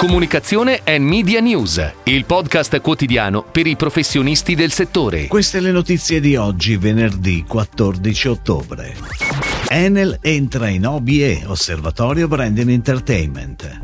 [0.00, 5.26] Comunicazione e Media News, il podcast quotidiano per i professionisti del settore.
[5.26, 8.96] Queste le notizie di oggi, venerdì 14 ottobre.
[9.68, 13.78] Enel entra in OBE, Osservatorio Branding Entertainment.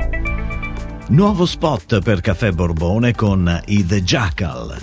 [1.09, 4.75] Nuovo spot per Caffè Borbone con i The Jackal.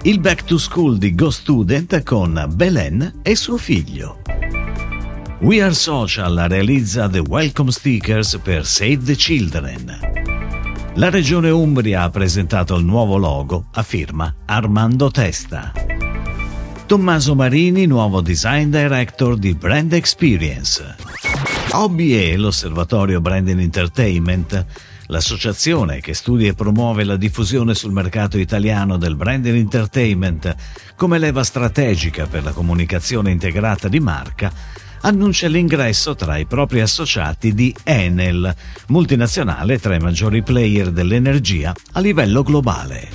[0.00, 4.25] Il back to school di Go Student con Belen e suo figlio.
[5.38, 9.98] We Are Social realizza The Welcome Stickers per Save the Children.
[10.94, 15.72] La Regione Umbria ha presentato il nuovo logo a firma Armando Testa.
[16.86, 20.96] Tommaso Marini, nuovo design director di Brand Experience.
[21.72, 24.64] OBE, l'Osservatorio Branding Entertainment,
[25.08, 30.54] l'associazione che studia e promuove la diffusione sul mercato italiano del branding entertainment
[30.96, 34.50] come leva strategica per la comunicazione integrata di marca,
[35.02, 38.54] annuncia l'ingresso tra i propri associati di Enel,
[38.88, 43.08] multinazionale tra i maggiori player dell'energia a livello globale.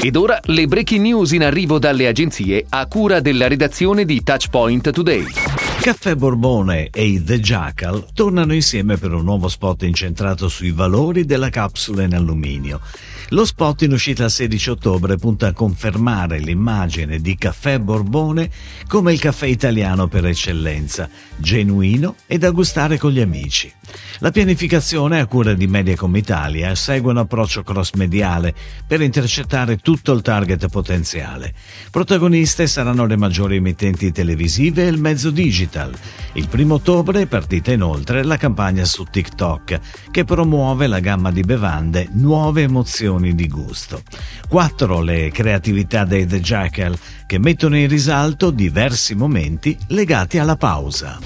[0.00, 4.90] Ed ora le breaking news in arrivo dalle agenzie a cura della redazione di Touchpoint
[4.90, 5.63] Today.
[5.84, 11.26] Caffè Borbone e i The Jackal tornano insieme per un nuovo spot incentrato sui valori
[11.26, 12.80] della capsula in alluminio.
[13.28, 18.48] Lo spot in uscita il 16 ottobre punta a confermare l'immagine di Caffè Borbone
[18.88, 23.70] come il caffè italiano per eccellenza, genuino e da gustare con gli amici.
[24.18, 28.54] La pianificazione a cura di Mediacom Italia segue un approccio cross-mediale
[28.86, 31.52] per intercettare tutto il target potenziale.
[31.90, 35.30] Protagoniste saranno le maggiori emittenti televisive e il mezzo
[35.74, 35.92] digital.
[36.34, 39.80] Il primo ottobre è partita inoltre la campagna su TikTok
[40.10, 44.02] che promuove la gamma di bevande Nuove emozioni di gusto.
[44.48, 51.18] Quattro le creatività dei The Jackal che mettono in risalto diversi momenti legati alla pausa.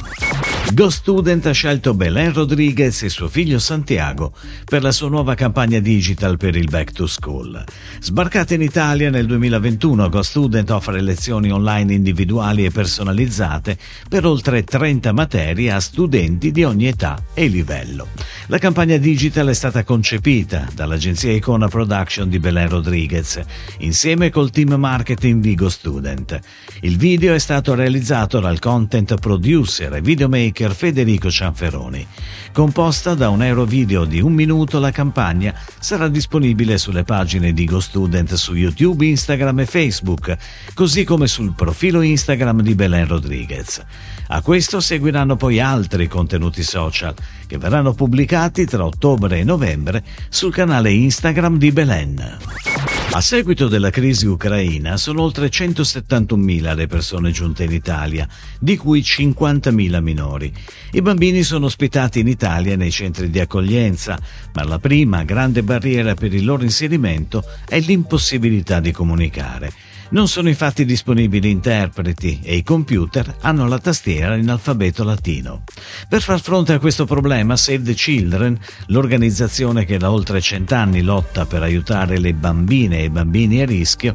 [0.74, 4.32] Go Student ha scelto Belen Rodriguez e suo figlio Santiago
[4.64, 7.64] per la sua nuova campagna digital per il Back to School.
[7.98, 13.78] Sbarcata in Italia nel 2021, Go Student offre lezioni online individuali e personalizzate
[14.08, 18.08] per oltre 30 materie a studenti di ogni età e livello.
[18.48, 23.40] La campagna digital è stata concepita dall'agenzia Icona Production di Belen Rodriguez
[23.78, 26.38] insieme col team marketing di Go Student.
[26.82, 32.04] Il video è stato realizzato dal content producer e videomaker speaker Federico Cianferoni.
[32.52, 37.64] Composta da un aero video di un minuto, la campagna sarà disponibile sulle pagine di
[37.64, 40.36] GoStudent su YouTube, Instagram e Facebook,
[40.74, 43.80] così come sul profilo Instagram di Belen Rodriguez.
[44.28, 47.14] A questo seguiranno poi altri contenuti social
[47.46, 52.97] che verranno pubblicati tra ottobre e novembre sul canale Instagram di Belen.
[53.10, 58.28] A seguito della crisi ucraina sono oltre 171.000 le persone giunte in Italia,
[58.60, 60.52] di cui 50.000 minori.
[60.92, 64.18] I bambini sono ospitati in Italia nei centri di accoglienza,
[64.52, 69.72] ma la prima grande barriera per il loro inserimento è l'impossibilità di comunicare.
[70.10, 75.64] Non sono infatti disponibili interpreti e i computer hanno la tastiera in alfabeto latino.
[76.08, 81.44] Per far fronte a questo problema, Save the Children, l'organizzazione che da oltre cent'anni lotta
[81.44, 84.14] per aiutare le bambine e i bambini a rischio,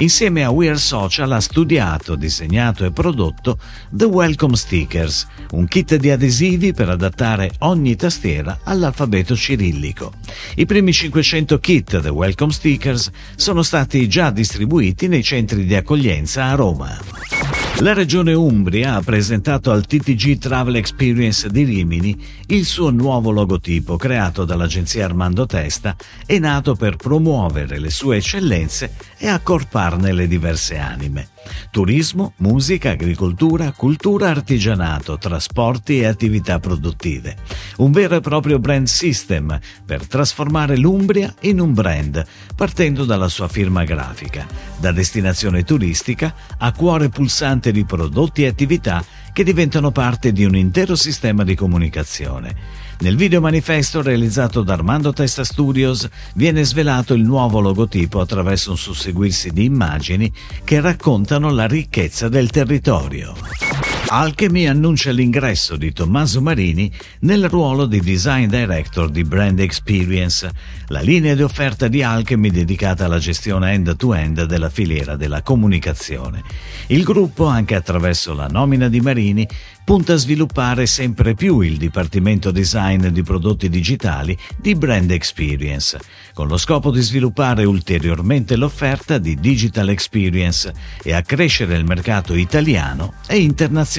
[0.00, 3.58] insieme a Wear Social ha studiato, disegnato e prodotto
[3.90, 10.12] The Welcome Stickers, un kit di adesivi per adattare ogni tastiera all'alfabeto cirillico.
[10.56, 16.46] I primi 500 kit The Welcome Stickers sono stati già distribuiti nei centri di accoglienza
[16.46, 17.39] a Roma.
[17.80, 22.14] La Regione Umbria ha presentato al TTG Travel Experience di Rimini
[22.48, 25.96] il suo nuovo logotipo creato dall'agenzia Armando Testa
[26.26, 31.28] e nato per promuovere le sue eccellenze e accorparne le diverse anime.
[31.70, 37.36] Turismo, musica, agricoltura, cultura, artigianato, trasporti e attività produttive.
[37.78, 42.24] Un vero e proprio brand system per trasformare l'Umbria in un brand,
[42.54, 44.46] partendo dalla sua firma grafica,
[44.78, 50.56] da destinazione turistica a cuore pulsante di prodotti e attività che diventano parte di un
[50.56, 52.54] intero sistema di comunicazione.
[53.00, 58.76] Nel video manifesto realizzato da Armando Testa Studios viene svelato il nuovo logotipo attraverso un
[58.76, 60.30] susseguirsi di immagini
[60.64, 63.69] che raccontano la ricchezza del territorio.
[64.12, 66.90] Alchemy annuncia l'ingresso di Tommaso Marini
[67.20, 70.50] nel ruolo di Design Director di Brand Experience,
[70.88, 76.42] la linea di offerta di Alchemy dedicata alla gestione end-to-end della filiera della comunicazione.
[76.88, 79.46] Il gruppo, anche attraverso la nomina di Marini,
[79.84, 85.98] punta a sviluppare sempre più il Dipartimento Design di prodotti digitali di Brand Experience,
[86.34, 93.14] con lo scopo di sviluppare ulteriormente l'offerta di Digital Experience e accrescere il mercato italiano
[93.28, 93.98] e internazionale.